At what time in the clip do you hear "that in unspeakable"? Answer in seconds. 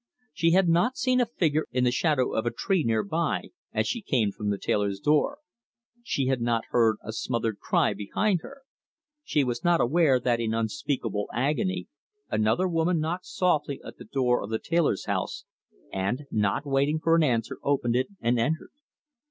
10.19-11.27